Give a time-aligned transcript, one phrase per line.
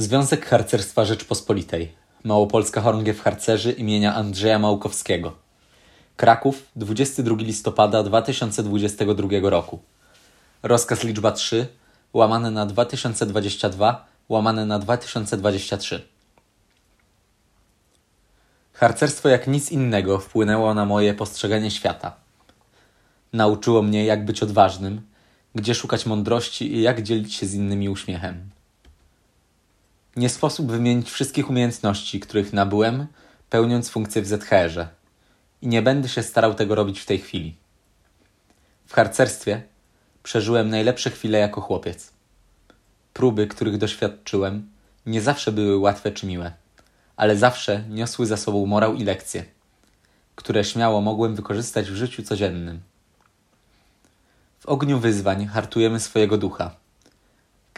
[0.00, 1.92] Związek Harcerstwa Rzeczpospolitej.
[2.24, 5.34] Małopolska Chorągiew Harcerzy imienia Andrzeja Małkowskiego.
[6.16, 9.78] Kraków, 22 listopada 2022 roku.
[10.62, 11.66] Rozkaz liczba 3,
[12.12, 16.08] łamane na 2022, łamane na 2023.
[18.72, 22.16] Harcerstwo jak nic innego wpłynęło na moje postrzeganie świata.
[23.32, 25.02] Nauczyło mnie, jak być odważnym,
[25.54, 28.57] gdzie szukać mądrości i jak dzielić się z innymi uśmiechem.
[30.16, 33.06] Nie sposób wymienić wszystkich umiejętności, których nabyłem,
[33.50, 34.88] pełniąc funkcję w ZHR-ze.
[35.62, 37.56] I nie będę się starał tego robić w tej chwili.
[38.86, 39.62] W harcerstwie
[40.22, 42.12] przeżyłem najlepsze chwile jako chłopiec.
[43.12, 44.70] Próby, których doświadczyłem,
[45.06, 46.52] nie zawsze były łatwe czy miłe,
[47.16, 49.44] ale zawsze niosły za sobą morał i lekcje,
[50.34, 52.80] które śmiało mogłem wykorzystać w życiu codziennym.
[54.60, 56.74] W ogniu wyzwań hartujemy swojego ducha–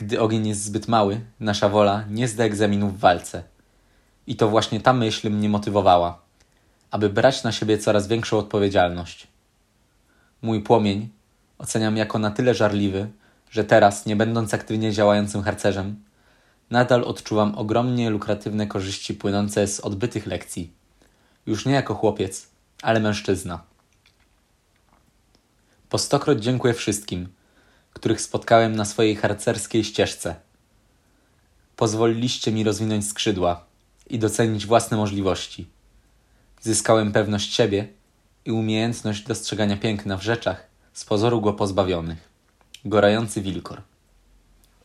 [0.01, 3.43] gdy ogień jest zbyt mały, nasza wola nie zda egzaminu w walce.
[4.27, 6.23] I to właśnie ta myśl mnie motywowała,
[6.91, 9.27] aby brać na siebie coraz większą odpowiedzialność.
[10.43, 11.09] Mój płomień
[11.59, 13.09] oceniam jako na tyle żarliwy,
[13.51, 15.97] że teraz, nie będąc aktywnie działającym harcerzem,
[16.71, 20.73] nadal odczuwam ogromnie lukratywne korzyści płynące z odbytych lekcji.
[21.47, 22.49] Już nie jako chłopiec,
[22.83, 23.61] ale mężczyzna.
[25.89, 27.29] Po stokroć dziękuję wszystkim–
[27.93, 30.37] których spotkałem na swojej harcerskiej ścieżce.
[31.77, 33.65] Pozwoliliście mi rozwinąć skrzydła
[34.11, 35.67] i docenić własne możliwości.
[36.61, 37.89] Zyskałem pewność siebie
[38.45, 42.29] i umiejętność dostrzegania piękna w rzeczach z pozoru go pozbawionych.
[42.85, 43.83] Gorający wilkor.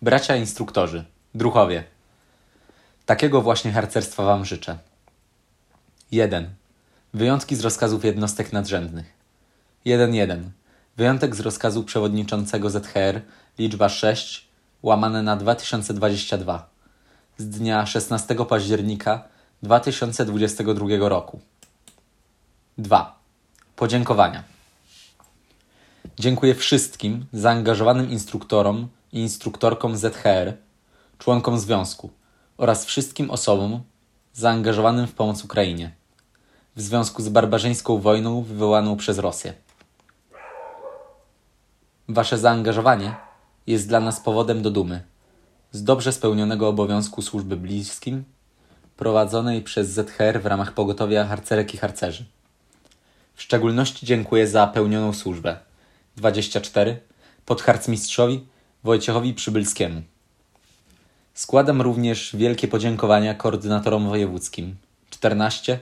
[0.01, 1.83] Bracia instruktorzy, druchowie.
[3.05, 4.77] Takiego właśnie harcerstwa Wam życzę.
[6.11, 6.49] 1.
[7.13, 9.13] Wyjątki z rozkazów jednostek nadrzędnych.
[9.85, 10.43] 1.1.
[10.97, 13.21] Wyjątek z rozkazu przewodniczącego ZHR
[13.59, 14.47] liczba 6
[14.83, 16.69] łamane na 2022
[17.37, 19.23] z dnia 16 października
[19.63, 21.39] 2022 roku.
[22.77, 23.19] 2.
[23.75, 24.43] Podziękowania.
[26.19, 30.53] Dziękuję wszystkim zaangażowanym instruktorom i instruktorkom ZHR,
[31.17, 32.09] członkom związku
[32.57, 33.81] oraz wszystkim osobom
[34.33, 35.91] zaangażowanym w pomoc Ukrainie
[36.75, 39.64] w związku z barbarzyńską wojną wywołaną przez Rosję.
[42.09, 43.15] Wasze zaangażowanie
[43.67, 45.03] jest dla nas powodem do dumy.
[45.71, 48.23] Z dobrze spełnionego obowiązku służby bliskim
[48.97, 52.25] prowadzonej przez ZHR w ramach pogotowia harcerek i harcerzy.
[53.35, 55.57] W szczególności dziękuję za pełnioną służbę.
[56.17, 56.99] 24
[57.45, 58.45] podharcmistrzowi
[58.83, 60.01] Wojciechowi Przybylskiemu.
[61.33, 64.75] Składam również wielkie podziękowania koordynatorom wojewódzkim.
[65.09, 65.79] 14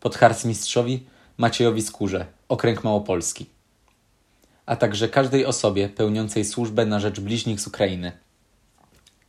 [0.00, 1.06] podharcmistrzowi
[1.38, 3.55] Maciejowi Skórze, Okręg Małopolski
[4.66, 8.12] a także każdej osobie pełniącej służbę na rzecz bliźnich z Ukrainy.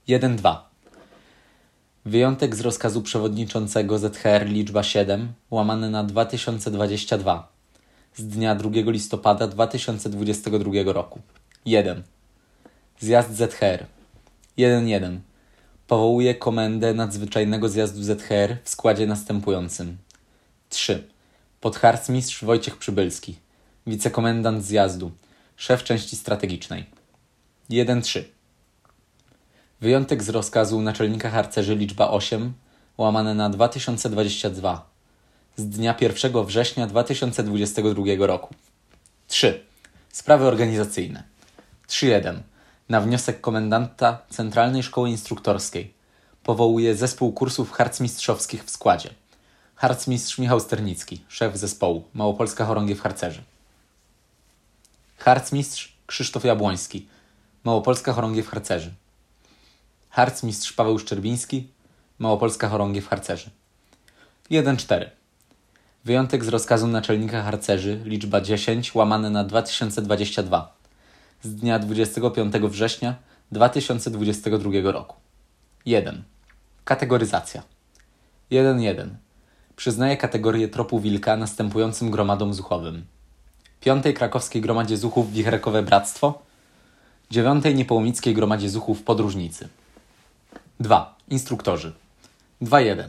[0.07, 0.57] 1.2.
[2.05, 7.57] Wyjątek z rozkazu przewodniczącego ZHR liczba 7 łamane na 2022
[8.15, 11.19] z dnia 2 listopada 2022 roku.
[11.65, 12.03] 1.
[12.99, 13.85] Zjazd ZHR
[14.57, 15.17] 1.1.
[15.87, 19.97] Powołuje Komendę Nadzwyczajnego Zjazdu ZHR w składzie następującym.
[20.69, 21.07] 3.
[21.61, 23.35] Podharcmistrz Wojciech Przybylski,
[23.87, 25.11] wicekomendant zjazdu,
[25.57, 26.85] Szef części strategicznej.
[27.69, 28.23] 1.3.
[29.81, 32.53] Wyjątek z rozkazu naczelnika harcerzy liczba 8
[32.97, 34.89] łamane na 2022
[35.55, 38.55] z dnia 1 września 2022 roku.
[39.27, 39.65] 3.
[40.09, 41.23] Sprawy organizacyjne.
[41.87, 42.39] 3.1.
[42.89, 45.93] Na wniosek komendanta Centralnej Szkoły Instruktorskiej
[46.43, 49.09] powołuje zespół kursów harcmistrzowskich w składzie.
[49.75, 53.41] Harcmistrz Michał Sternicki, szef zespołu Małopolska Chorągiew Harcerzy.
[55.27, 57.07] Harcmistrz Krzysztof Jabłoński,
[57.63, 58.93] Małopolska Chorągiew Harcerzy.
[60.09, 61.67] Harcmistrz Paweł Szczerbiński,
[62.19, 63.49] Małopolska Chorągiew Harcerzy.
[64.51, 65.05] 1.4.
[66.05, 70.77] Wyjątek z rozkazu naczelnika harcerzy, liczba 10, łamane na 2022,
[71.41, 73.15] z dnia 25 września
[73.51, 75.15] 2022 roku.
[75.85, 76.23] 1.
[76.85, 77.63] Kategoryzacja.
[78.51, 79.09] 1.1.
[79.75, 83.05] Przyznaje kategorię tropu wilka następującym gromadom zuchowym.
[83.87, 86.41] Piątej Krakowskiej Gromadzie Zuchów Wicherkowe Bractwo,
[87.31, 89.67] Dziewiątej Niepołomickiej Gromadzie Zuchów Podróżnicy.
[90.79, 91.15] 2.
[91.29, 91.93] Instruktorzy.
[92.61, 93.03] 2.1.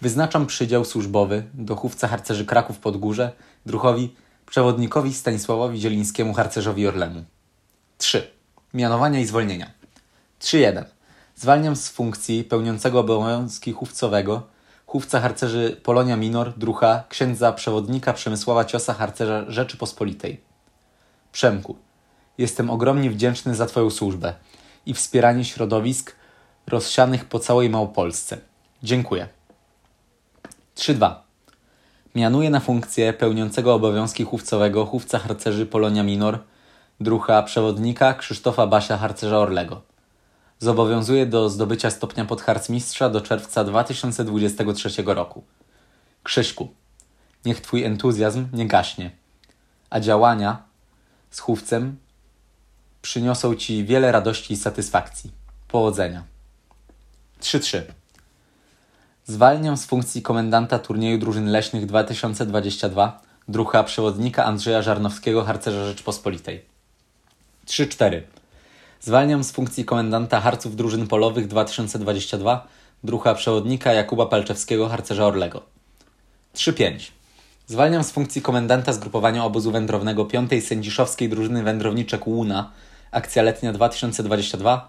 [0.00, 3.32] Wyznaczam przydział służbowy do chówca harcerzy Kraków Podgórze,
[3.66, 4.14] druchowi,
[4.46, 7.24] przewodnikowi Stanisławowi Zielińskiemu harcerzowi Orlenu.
[7.98, 8.30] 3.
[8.74, 9.70] Mianowania i zwolnienia.
[10.40, 10.84] 3.1.
[11.36, 14.42] Zwalniam z funkcji pełniącego obowiązki chówcowego
[14.90, 20.40] chówca harcerzy Polonia Minor, drucha, księdza przewodnika Przemysława Ciosa, harcerza Rzeczypospolitej.
[21.32, 21.76] Przemku,
[22.38, 24.34] jestem ogromnie wdzięczny za Twoją służbę
[24.86, 26.16] i wspieranie środowisk
[26.66, 28.38] rozsianych po całej Małopolsce.
[28.82, 29.28] Dziękuję.
[30.76, 31.14] 3.2.
[32.14, 36.38] Mianuje na funkcję pełniącego obowiązki chówcowego chówca harcerzy Polonia Minor,
[37.00, 39.89] drucha przewodnika Krzysztofa Basia harcerza Orlego.
[40.60, 45.44] Zobowiązuje do zdobycia stopnia podharcmistrza do czerwca 2023 roku.
[46.22, 46.68] Krzyśku,
[47.44, 49.10] niech twój entuzjazm nie gaśnie,
[49.90, 50.62] a działania
[51.30, 51.96] z chówcem
[53.02, 55.30] przyniosą ci wiele radości i satysfakcji.
[55.68, 56.24] Powodzenia.
[57.40, 57.82] 3.3.
[59.24, 66.64] Zwalniam z funkcji komendanta turnieju drużyn leśnych 2022 drucha przewodnika Andrzeja Żarnowskiego, harcerza Rzeczpospolitej.
[67.66, 68.39] 3.4.
[69.02, 72.66] Zwalniam z funkcji komendanta harców drużyn polowych 2022
[73.04, 75.62] drucha przewodnika Jakuba Palczewskiego, harcerza Orlego.
[76.54, 77.10] 3.5.
[77.66, 80.50] Zwalniam z funkcji komendanta zgrupowania obozu wędrownego 5.
[80.66, 82.70] Sędziszowskiej Drużyny Wędrowniczek Łuna,
[83.10, 84.88] akcja letnia 2022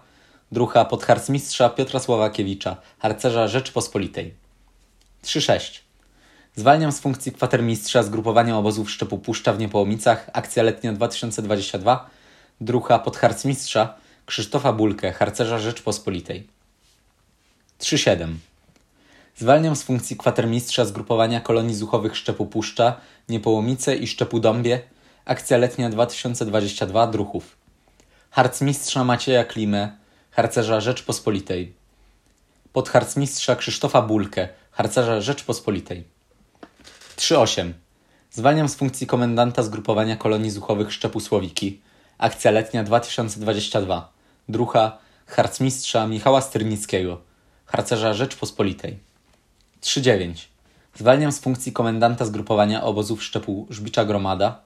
[0.52, 4.34] drucha podharcmistrza Piotra Sławakiewicza, harcerza Rzeczpospolitej.
[5.24, 5.80] 3.6.
[6.56, 12.10] Zwalniam z funkcji kwatermistrza zgrupowania obozów Szczepu Puszcza w Niepołomicach, akcja letnia 2022,
[12.60, 16.46] drucha podharcmistrza Krzysztofa Bulkę, harcerza Rzeczpospolitej.
[17.80, 18.34] 3.7.
[19.36, 24.80] Zwalniam z funkcji kwatermistrza zgrupowania kolonii zuchowych Szczepu Puszcza, Niepołomice i Szczepu Dąbie,
[25.24, 27.56] akcja letnia 2022, druchów.
[28.30, 29.96] Harcmistrza Macieja Klimę,
[30.30, 31.72] harcerza Rzeczpospolitej.
[32.72, 36.04] Podharcmistrza Krzysztofa Bulkę, harcerza Rzeczpospolitej.
[37.16, 37.72] 3.8.
[38.30, 41.80] Zwalniam z funkcji komendanta zgrupowania kolonii zuchowych Szczepu Słowiki.
[42.22, 44.12] Akcja letnia 2022.
[44.48, 47.20] Drucha harcmistrza Michała Styrnickiego,
[47.66, 48.98] harcerza Rzeczpospolitej.
[49.80, 50.34] 3.9.
[50.94, 54.60] Zwalniam z funkcji komendanta zgrupowania obozów Szczepu Żbicza Gromada.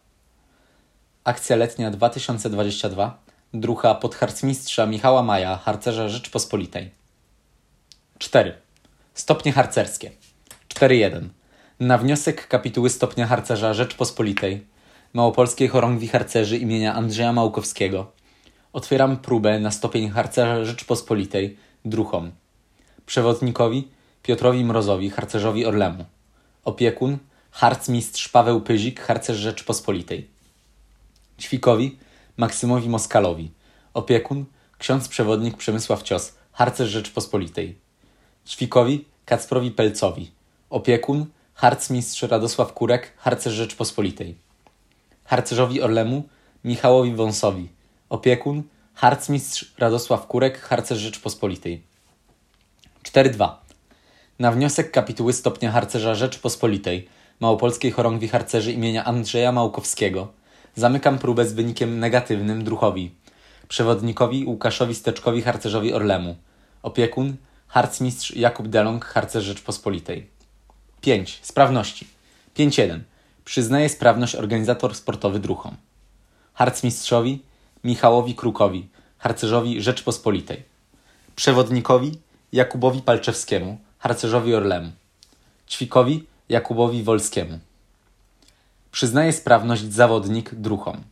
[1.24, 3.18] Akcja letnia 2022
[3.54, 6.90] drucha podharcmistrza Michała Maja, harcerza Rzeczpospolitej.
[8.18, 8.54] 4.
[9.14, 10.10] Stopnie harcerskie.
[10.68, 11.28] 4.1.
[11.80, 14.75] Na wniosek kapituły stopnia harcerza Rzeczpospolitej
[15.16, 18.12] Małopolskiej Chorągwi Harcerzy imienia Andrzeja Małkowskiego
[18.72, 22.30] otwieram próbę na stopień harcerza Rzeczpospolitej druchom.
[23.06, 23.88] Przewodnikowi
[24.22, 26.04] Piotrowi Mrozowi, harcerzowi Orlemu.
[26.64, 27.18] Opiekun
[27.50, 30.28] harcmistrz Paweł Pyzik, harcerz Rzeczpospolitej.
[31.40, 31.98] Ćwikowi
[32.36, 33.50] Maksymowi Moskalowi.
[33.94, 34.44] Opiekun
[34.78, 37.78] ksiądz przewodnik Przemysław Cios, harcerz Rzeczpospolitej.
[38.46, 40.30] Ćwikowi Kacprowi Pelcowi.
[40.70, 44.45] Opiekun harcmistrz Radosław Kurek, harcerz Rzeczpospolitej.
[45.26, 46.22] Harcerzowi Orlemu
[46.64, 47.68] Michałowi Wąsowi.
[48.08, 48.62] Opiekun
[48.94, 51.82] harcmistrz Radosław Kurek, harcerz Rzeczpospolitej.
[53.02, 53.48] 4.2.
[54.38, 57.08] Na wniosek kapituły stopnia harcerza Rzeczpospolitej
[57.40, 60.28] Małopolskiej Chorągwi Harcerzy imienia Andrzeja Małkowskiego
[60.74, 63.10] zamykam próbę z wynikiem negatywnym druchowi.
[63.68, 66.36] Przewodnikowi Łukaszowi Steczkowi harcerzowi Orlemu.
[66.82, 67.36] Opiekun
[67.68, 70.26] harcmistrz Jakub Delong harcerz Rzeczpospolitej.
[71.00, 71.38] 5.
[71.42, 72.06] Sprawności.
[72.56, 73.00] 5.1.
[73.46, 75.76] Przyznaje sprawność organizator sportowy druchom.
[76.54, 77.42] Harcmistrzowi
[77.84, 78.88] Michałowi Krukowi,
[79.18, 80.62] harcerzowi Rzeczpospolitej.
[81.36, 82.18] Przewodnikowi
[82.52, 84.90] Jakubowi Palczewskiemu, harcerzowi Orlemu.
[85.68, 87.58] Ćwikowi Jakubowi Wolskiemu.
[88.92, 91.04] Przyznaje sprawność zawodnik druchom.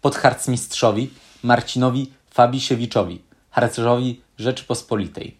[0.00, 1.10] Podharcmistrzowi
[1.42, 5.36] Marcinowi Fabisiewiczowi, harcerzowi Rzeczpospolitej.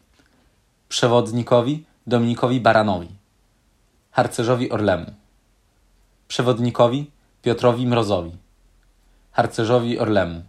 [0.89, 3.09] Przewodnikowi Dominikowi Baranowi,
[4.11, 5.24] harcerzowi Orlemu.
[6.29, 7.11] Przewodnikowi
[7.43, 8.31] Piotrowi Mrozowi,
[9.33, 10.43] harcerzowi Orlemu.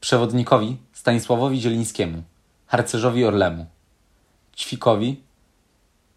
[0.00, 2.22] Przewodnikowi Stanisławowi Zielińskiemu,
[2.66, 3.66] harcerzowi Orlemu.
[4.56, 5.20] Ćwikowi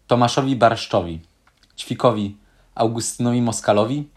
[0.06, 1.20] Tomaszowi Barszczowi,
[1.76, 2.36] Ćwikowi
[2.74, 4.08] Augustynowi Moskalowi,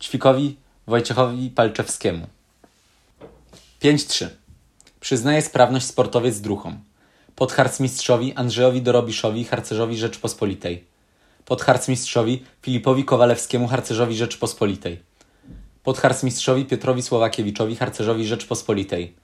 [0.00, 2.26] Ćwikowi Wojciechowi Palczewskiemu.
[3.82, 4.28] 5-3.
[5.00, 6.78] Przyznaje sprawność sportowiec druchom.
[7.36, 10.91] Podharcmistrzowi Andrzejowi Dorobiszowi, harcerzowi Rzeczpospolitej.
[11.44, 15.02] Podharcmistrzowi Filipowi Kowalewskiemu, harcerzowi Rzeczpospolitej.
[15.82, 19.14] Podharcmistrzowi Piotrowi Słowakiewiczowi, harcerzowi Rzeczpospolitej.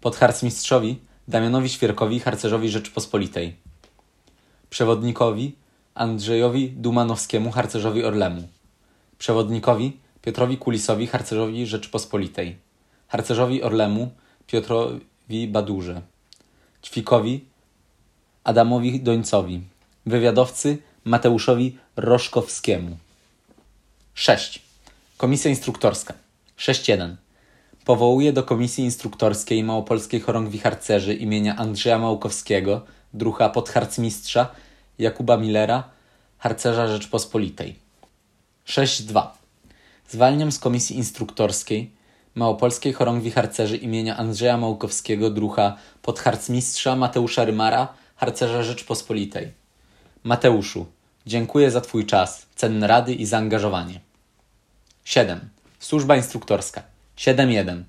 [0.00, 0.98] Podharcmistrzowi
[1.28, 3.56] Damianowi Świerkowi, harcerzowi Rzeczpospolitej.
[4.70, 5.54] Przewodnikowi
[5.94, 8.48] Andrzejowi Dumanowskiemu, harcerzowi Orlemu.
[9.18, 12.56] Przewodnikowi Piotrowi Kulisowi, harcerzowi Rzeczpospolitej.
[13.08, 14.10] Harcerzowi Orlemu
[14.46, 16.02] Piotrowi Badurze.
[16.82, 17.44] Ćwikowi
[18.44, 19.60] Adamowi Dońcowi.
[20.06, 22.96] Wywiadowcy Mateuszowi Roszkowskiemu.
[24.14, 24.62] 6.
[25.16, 26.14] Komisja instruktorska.
[26.58, 27.14] 6.1.
[27.84, 32.84] Powołuje do Komisji Instruktorskiej Małopolskiej Chorągwi Harcerzy imienia Andrzeja Małkowskiego,
[33.14, 34.48] drucha podharcmistrza
[34.98, 35.84] Jakuba Millera,
[36.38, 37.76] harcerza Rzeczpospolitej.
[38.66, 39.26] 6.2.
[40.08, 41.90] Zwalniam z Komisji Instruktorskiej
[42.34, 49.52] Małopolskiej Chorągwi Harcerzy imienia Andrzeja Małkowskiego drucha podharcmistrza Mateusza Rymara, harcerza Rzeczpospolitej.
[50.24, 50.86] Mateuszu,
[51.26, 54.00] dziękuję za Twój czas, cenne rady i zaangażowanie.
[55.04, 55.40] 7.
[55.78, 56.82] Służba instruktorska.
[57.16, 57.82] 7.1.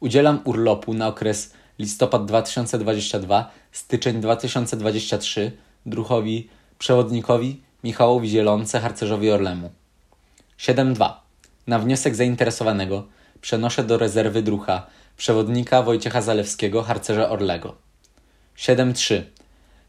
[0.00, 5.52] Udzielam urlopu na okres listopad 2022, styczeń 2023
[5.86, 6.48] druchowi
[6.78, 9.70] przewodnikowi Michałowi Zielonce, harcerzowi Orlemu.
[10.58, 11.12] 7.2.
[11.66, 13.06] Na wniosek zainteresowanego
[13.40, 14.86] przenoszę do rezerwy drucha
[15.16, 17.74] przewodnika Wojciecha Zalewskiego, harcerza Orlego.
[18.56, 19.22] 7.3.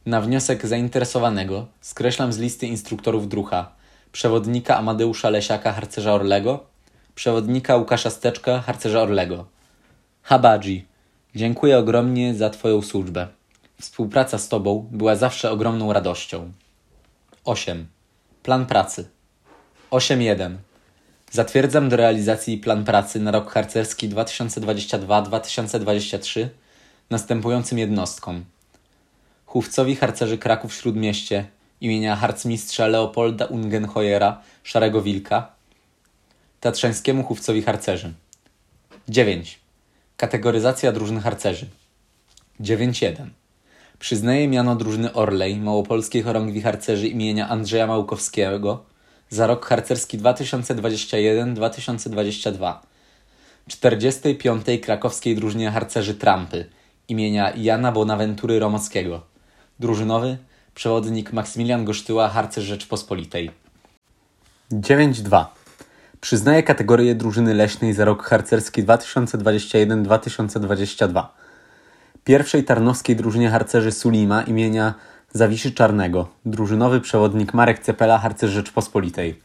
[0.06, 3.72] Na wniosek zainteresowanego skreślam z listy instruktorów drucha
[4.12, 6.64] przewodnika Amadeusza Lesiaka, harcerza Orlego,
[7.16, 9.46] przewodnika Łukasza Steczka, harcerza Orlego.
[10.22, 10.86] Habadzi,
[11.36, 13.28] dziękuję ogromnie za Twoją służbę.
[13.82, 16.52] Współpraca z Tobą była zawsze ogromną radością.
[17.46, 17.88] 8.
[18.44, 19.10] Plan pracy.
[19.92, 20.56] 8.1.
[21.32, 26.48] Zatwierdzam do realizacji plan pracy na rok harcerski 2022-2023
[27.10, 28.46] następującym jednostkom.
[29.52, 31.46] Chówcowi harcerzy Kraków Śródmieście
[31.82, 35.52] imienia harcmistrza Leopolda Ungenhojera Szarego Wilka,
[36.60, 38.14] Tatrzańskiemu chówcowi harcerzy.
[39.10, 39.60] 9.
[40.18, 41.68] Kategoryzacja drużyn harcerzy.
[42.62, 43.26] 9.1.
[44.00, 48.84] Przyznaje miano drużyny Orlej Małopolskiej Chorągwi Harcerzy imienia Andrzeja Małkowskiego
[49.30, 52.74] za rok harcerski 2021-2022.
[53.68, 54.66] 45.
[54.82, 56.70] Krakowskiej Drużynie Harcerzy Trampy
[57.08, 59.31] imienia Jana Bonaventury Romockiego.
[59.82, 60.38] Drużynowy
[60.76, 63.52] przewodnik Maksymilian Gosztyła, harcerz Rzeczpospolitej.
[64.72, 65.46] 9.2.
[66.22, 71.24] Przyznaje kategorię drużyny leśnej za rok harcerski 2021-2022.
[72.24, 74.94] Pierwszej tarnowskiej drużynie harcerzy Sulima imienia
[75.34, 76.28] Zawiszy Czarnego.
[76.46, 79.42] Drużynowy przewodnik Marek Cepela, harcerz Rzeczpospolitej.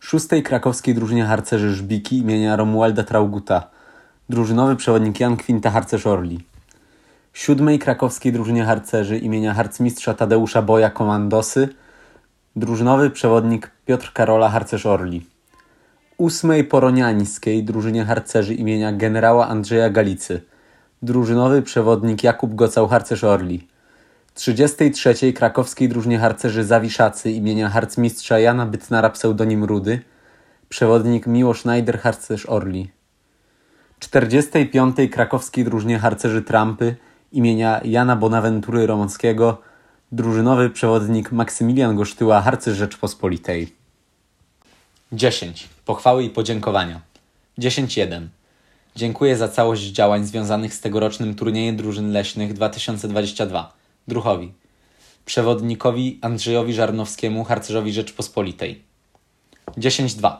[0.00, 3.70] Szóstej krakowskiej drużynie harcerzy Żbiki imienia Romualda Trauguta.
[4.28, 6.51] Drużynowy przewodnik Jan Kwinta, harcerz Orli
[7.32, 11.68] siódmej krakowskiej drużynie harcerzy imienia harcmistrza Tadeusza Boja Komandosy,
[12.56, 15.26] drużynowy przewodnik Piotr Karola harcerz Orli.
[16.16, 20.40] Ósmej poroniańskiej drużynie harcerzy imienia generała Andrzeja Galicy,
[21.02, 23.68] drużynowy przewodnik Jakub Gocał harcerz Orli.
[24.34, 25.32] 33.
[25.32, 30.00] krakowskiej drużynie harcerzy Zawiszacy imienia harcmistrza Jana Bytnara pseudonim Rudy,
[30.68, 32.90] przewodnik Miłosz Najder harcerz Orli.
[33.98, 34.96] 45.
[35.12, 36.96] krakowskiej drużynie harcerzy Trampy
[37.32, 39.58] imienia Jana Bonaventury Romockiego,
[40.12, 43.74] drużynowy przewodnik Maksymilian Gosztyła, harcerz Rzeczpospolitej.
[45.12, 45.68] 10.
[45.84, 47.00] Pochwały i podziękowania.
[47.58, 48.26] 10.1.
[48.96, 53.72] Dziękuję za całość działań związanych z tegorocznym turniejem drużyn leśnych 2022.
[54.08, 54.52] Druchowi.
[55.24, 58.82] Przewodnikowi Andrzejowi Żarnowskiemu, harcerzowi Rzeczpospolitej.
[59.78, 60.36] 10.2.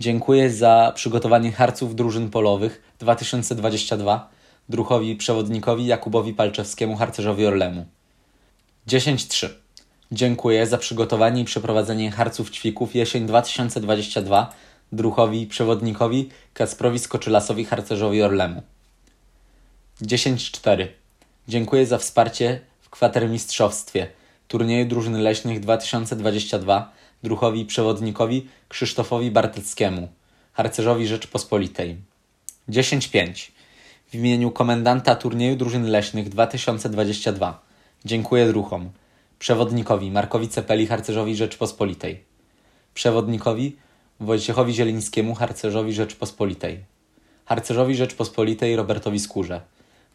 [0.00, 4.35] Dziękuję za przygotowanie harców drużyn polowych 2022
[4.68, 7.86] druchowi przewodnikowi Jakubowi Palczewskiemu, harcerzowi Orlemu.
[8.88, 9.48] 10.3.
[10.12, 14.52] Dziękuję za przygotowanie i przeprowadzenie harców ćwików jesień 2022
[14.92, 18.62] druchowi przewodnikowi Kacprowi Skoczylasowi, harcerzowi Orlemu.
[20.02, 20.86] 10.4.
[21.48, 24.06] Dziękuję za wsparcie w kwatermistrzostwie
[24.48, 26.92] turnieju drużyn leśnych 2022
[27.22, 30.08] druchowi przewodnikowi Krzysztofowi Barteckiemu,
[30.52, 31.96] harcerzowi Rzeczpospolitej.
[32.68, 33.55] 10.5 w
[34.16, 37.66] imieniu komendanta turnieju drużyn leśnych 2022
[38.04, 38.90] dziękuję druchom,
[39.38, 42.24] przewodnikowi Markowi Cepeli, harcerzowi Rzeczpospolitej,
[42.94, 43.76] przewodnikowi
[44.20, 46.84] Wojciechowi Zielińskiemu, harcerzowi Rzeczpospolitej,
[47.44, 49.60] harcerzowi Rzeczpospolitej Robertowi Skórze.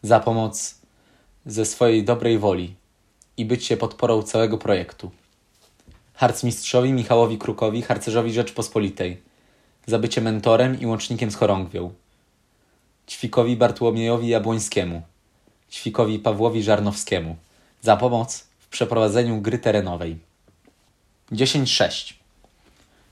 [0.02, 0.80] Za pomoc
[1.46, 2.74] ze swojej dobrej woli
[3.36, 5.10] i bycie podporą całego projektu.
[6.14, 9.22] Harcmistrzowi Michałowi Krukowi, harcerzowi Rzeczpospolitej.
[9.86, 11.92] Za bycie mentorem i łącznikiem z chorągwią
[13.08, 15.02] Ćwikowi Bartłomiejowi Jabłońskiemu,
[15.70, 17.36] Ćwikowi Pawłowi Żarnowskiemu
[17.80, 20.18] za pomoc w przeprowadzeniu gry terenowej.
[21.32, 22.14] 10.6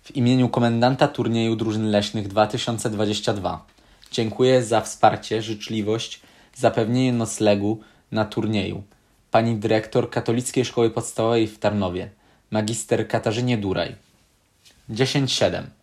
[0.02, 3.66] W imieniu komendanta turnieju drużyn leśnych 2022
[4.10, 6.20] dziękuję za wsparcie, życzliwość,
[6.54, 7.80] zapewnienie noclegu
[8.12, 8.82] na turnieju.
[9.30, 12.10] Pani dyrektor Katolickiej Szkoły Podstawowej w Tarnowie,
[12.50, 13.94] magister Katarzynie Duraj.
[14.90, 15.79] 10.7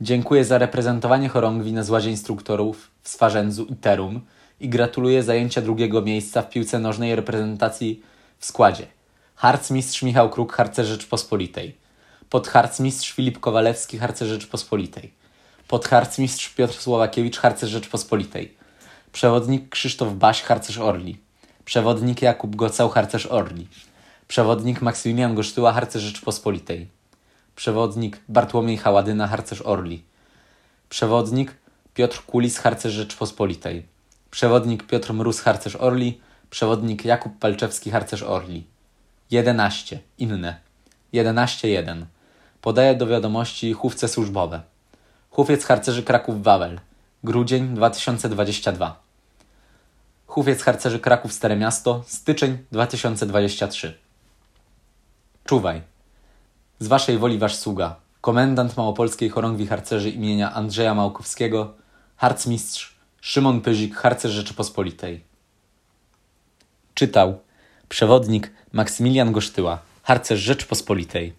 [0.00, 4.20] Dziękuję za reprezentowanie chorągwi na złazie instruktorów w Swarzędzu i Terum
[4.60, 8.02] i gratuluję zajęcia drugiego miejsca w piłce nożnej reprezentacji
[8.38, 8.86] w składzie.
[9.34, 11.76] Harcmistrz Michał Kruk, harcerz Rzeczpospolitej.
[12.30, 15.12] Podharcmistrz Filip Kowalewski, harcerz Rzeczpospolitej.
[15.68, 18.54] Podharcmistrz Piotr Słowakiewicz, harcerz Rzeczpospolitej.
[19.12, 21.18] Przewodnik Krzysztof Baś, harcerz Orli.
[21.64, 23.68] Przewodnik Jakub Gocał, harcerz Orli.
[24.28, 26.97] Przewodnik Maksymilian Gosztyła, harcerz Rzeczpospolitej.
[27.58, 30.02] Przewodnik Bartłomiej Haładyna, harcerz Orli.
[30.88, 31.54] Przewodnik
[31.94, 33.86] Piotr Kulis, harcerz Rzeczpospolitej.
[34.30, 36.20] Przewodnik Piotr Mróz, harcerz Orli.
[36.50, 38.64] Przewodnik Jakub Palczewski, harcerz Orli.
[39.30, 40.00] 11.
[40.18, 40.60] Inne.
[41.14, 42.04] 11.1.
[42.60, 44.62] Podaje do wiadomości chówce służbowe.
[45.30, 46.80] Chówiec harcerzy Kraków-Wawel.
[47.24, 49.00] Grudzień 2022.
[50.26, 52.04] Chówiec harcerzy Kraków Stare Miasto.
[52.06, 53.98] Styczeń 2023.
[55.44, 55.97] Czuwaj.
[56.80, 57.96] Z waszej woli wasz sługa.
[58.20, 61.74] Komendant Małopolskiej Chorągwi Harcerzy imienia Andrzeja Małkowskiego.
[62.16, 65.24] Harcmistrz Szymon Pyzik, harcerz Rzeczypospolitej.
[66.94, 67.38] Czytał
[67.88, 71.32] przewodnik Maksymilian Gosztyła, harcerz Rzeczypospolitej.